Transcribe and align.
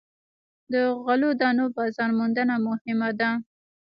د 0.71 0.73
غلو 1.03 1.29
دانو 1.41 1.65
بازار 1.77 2.09
موندنه 2.19 2.55
مهمه 2.67 3.09
ده. 3.19 3.29